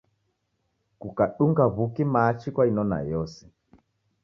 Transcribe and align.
Kukadunga 0.99 1.63
w'uki 1.75 2.03
machi 2.13 2.47
kwainona 2.55 2.97
yose. 3.11 3.41